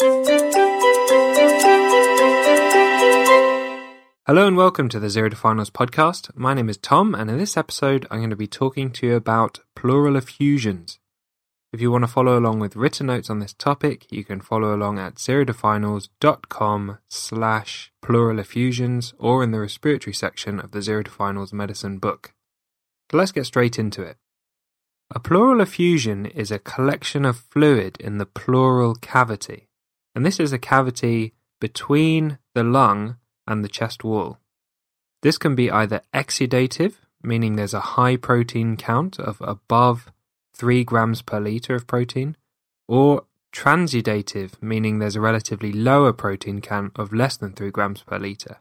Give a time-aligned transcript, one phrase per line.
[0.00, 0.08] Hello
[4.26, 6.36] and welcome to the Zero to Finals podcast.
[6.36, 9.14] My name is Tom, and in this episode, I'm going to be talking to you
[9.14, 10.98] about pleural effusions.
[11.72, 14.74] If you want to follow along with written notes on this topic, you can follow
[14.74, 21.10] along at zerotofinals.com slash pleural effusions or in the respiratory section of the Zero to
[21.12, 22.34] Finals medicine book.
[23.12, 24.16] So let's get straight into it.
[25.14, 29.68] A pleural effusion is a collection of fluid in the pleural cavity,
[30.14, 33.16] and this is a cavity between the lung
[33.46, 34.38] and the chest wall.
[35.22, 40.12] This can be either exudative, meaning there's a high protein count of above
[40.54, 42.36] 3 grams per litre of protein,
[42.86, 48.18] or transudative, meaning there's a relatively lower protein count of less than 3 grams per
[48.18, 48.58] litre.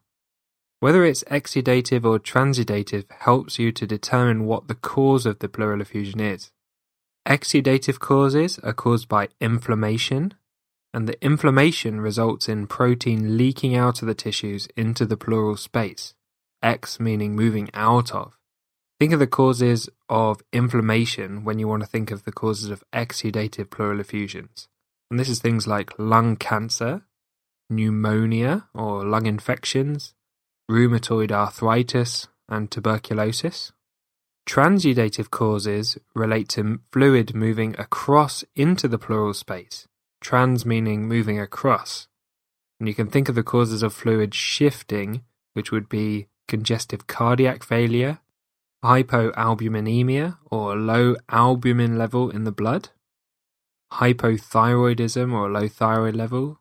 [0.79, 5.81] Whether it's exudative or transudative helps you to determine what the cause of the pleural
[5.81, 6.51] effusion is.
[7.27, 10.33] Exudative causes are caused by inflammation,
[10.93, 16.13] and the inflammation results in protein leaking out of the tissues into the pleural space,
[16.61, 18.37] Ex meaning moving out of.
[18.99, 22.83] Think of the causes of inflammation when you want to think of the causes of
[22.93, 24.67] exudative pleural effusions.
[25.09, 27.01] And this is things like lung cancer,
[27.69, 30.13] pneumonia or lung infections,
[30.69, 33.71] rheumatoid arthritis, and tuberculosis.
[34.47, 39.87] Transudative causes relate to fluid moving across into the pleural space,
[40.23, 42.07] trans meaning moving across.
[42.79, 47.63] And you can think of the causes of fluid shifting, which would be congestive cardiac
[47.63, 48.19] failure,
[48.83, 52.89] hypoalbuminemia or low albumin level in the blood,
[53.93, 56.59] hypothyroidism or low thyroid level,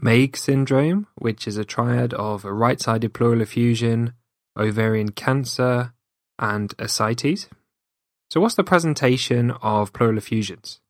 [0.00, 4.12] Meigs syndrome, which is a triad of right sided pleural effusion,
[4.56, 5.92] ovarian cancer,
[6.38, 7.48] and ascites.
[8.30, 10.80] So, what's the presentation of pleural effusions?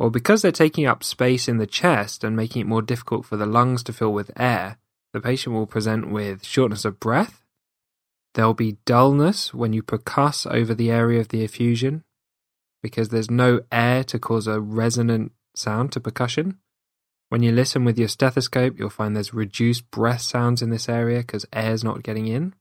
[0.00, 3.36] Well, because they're taking up space in the chest and making it more difficult for
[3.36, 4.78] the lungs to fill with air,
[5.12, 7.42] the patient will present with shortness of breath.
[8.32, 12.02] There'll be dullness when you percuss over the area of the effusion
[12.82, 16.56] because there's no air to cause a resonant sound to percussion.
[17.28, 21.18] When you listen with your stethoscope, you'll find there's reduced breath sounds in this area
[21.18, 22.54] because air's not getting in.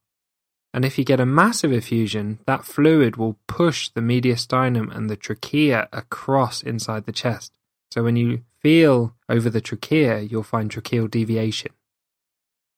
[0.74, 5.16] And if you get a massive effusion, that fluid will push the mediastinum and the
[5.16, 7.52] trachea across inside the chest.
[7.92, 11.72] So when you feel over the trachea, you'll find tracheal deviation.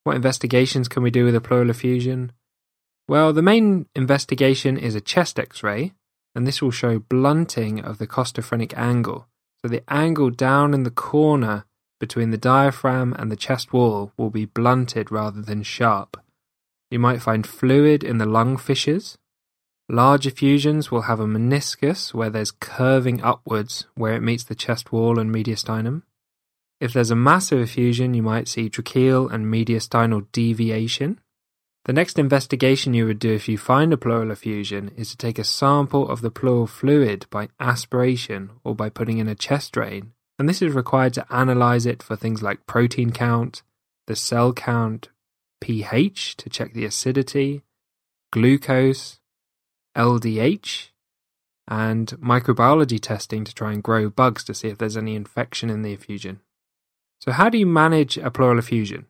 [0.04, 2.32] What investigations can we do with a pleural effusion?
[3.08, 5.92] Well, the main investigation is a chest x ray,
[6.34, 9.28] and this will show blunting of the costophrenic angle.
[9.62, 11.66] So the angle down in the corner
[12.00, 16.21] between the diaphragm and the chest wall will be blunted rather than sharp.
[16.92, 19.18] You might find fluid in the lung fissures.
[19.88, 24.92] Large effusions will have a meniscus where there's curving upwards where it meets the chest
[24.92, 26.04] wall and mediastinum.
[26.82, 31.20] If there's a massive effusion, you might see tracheal and mediastinal deviation.
[31.86, 35.40] The next investigation you would do if you find a pleural effusion is to take
[35.40, 40.12] a sample of the pleural fluid by aspiration or by putting in a chest drain,
[40.38, 43.64] and this is required to analyze it for things like protein count,
[44.08, 45.10] the cell count,
[45.62, 47.64] pH to check the acidity,
[48.32, 49.20] glucose,
[49.96, 50.90] LDH,
[51.68, 55.84] and microbiology testing to try and grow bugs to see if there's any infection in
[55.84, 56.42] the effusion.
[57.20, 59.06] So, how do you manage a pleural effusion?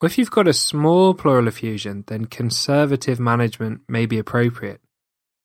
[0.00, 4.80] Well, if you've got a small pleural effusion, then conservative management may be appropriate,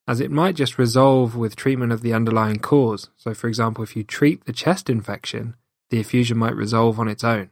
[0.07, 3.09] as it might just resolve with treatment of the underlying cause.
[3.15, 5.55] So, for example, if you treat the chest infection,
[5.89, 7.51] the effusion might resolve on its own.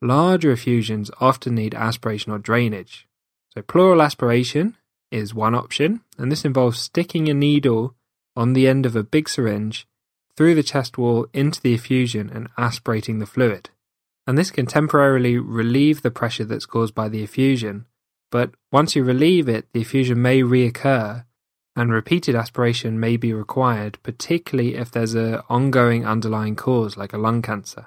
[0.00, 3.08] Larger effusions often need aspiration or drainage.
[3.54, 4.76] So, pleural aspiration
[5.10, 7.94] is one option, and this involves sticking a needle
[8.36, 9.88] on the end of a big syringe
[10.36, 13.70] through the chest wall into the effusion and aspirating the fluid.
[14.26, 17.86] And this can temporarily relieve the pressure that's caused by the effusion,
[18.30, 21.24] but once you relieve it, the effusion may reoccur
[21.74, 27.18] and repeated aspiration may be required, particularly if there's an ongoing underlying cause like a
[27.18, 27.86] lung cancer.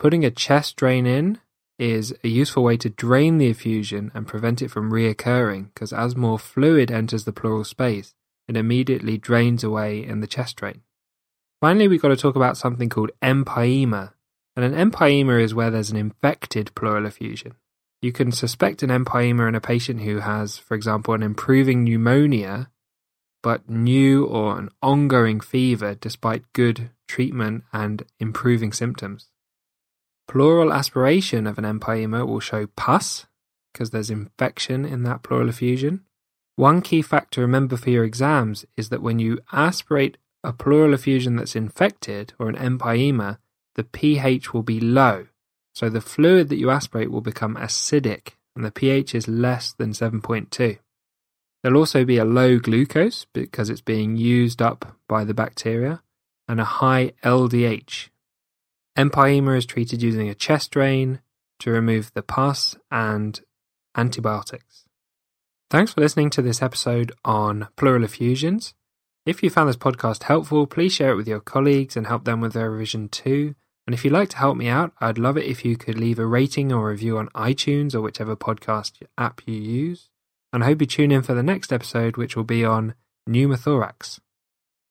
[0.00, 1.40] Putting a chest drain in
[1.78, 6.16] is a useful way to drain the effusion and prevent it from reoccurring because as
[6.16, 8.14] more fluid enters the pleural space,
[8.48, 10.80] it immediately drains away in the chest drain.
[11.60, 14.14] Finally, we've got to talk about something called empyema.
[14.56, 17.56] And an empyema is where there's an infected pleural effusion.
[18.00, 22.70] You can suspect an empyema in a patient who has, for example, an improving pneumonia,
[23.42, 29.29] but new or an ongoing fever despite good treatment and improving symptoms.
[30.30, 33.26] Pleural aspiration of an empyema will show pus,
[33.72, 36.04] because there's infection in that pleural effusion.
[36.54, 40.94] One key fact to remember for your exams is that when you aspirate a pleural
[40.94, 43.38] effusion that's infected or an empyema,
[43.74, 45.26] the pH will be low.
[45.74, 49.90] So the fluid that you aspirate will become acidic and the pH is less than
[49.90, 50.78] 7.2.
[51.60, 56.04] There'll also be a low glucose because it's being used up by the bacteria
[56.46, 58.10] and a high LDH.
[58.96, 61.20] Empyema is treated using a chest drain
[61.60, 63.40] to remove the pus and
[63.96, 64.84] antibiotics.
[65.70, 68.74] Thanks for listening to this episode on pleural effusions.
[69.24, 72.40] If you found this podcast helpful, please share it with your colleagues and help them
[72.40, 73.54] with their revision too.
[73.86, 76.18] And if you'd like to help me out, I'd love it if you could leave
[76.18, 80.10] a rating or review on iTunes or whichever podcast app you use.
[80.52, 82.94] And I hope you tune in for the next episode, which will be on
[83.28, 84.20] pneumothorax.